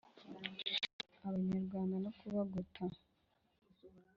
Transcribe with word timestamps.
abanyarwanda 1.27 1.95
no 2.03 2.11
kubagota 2.19 2.81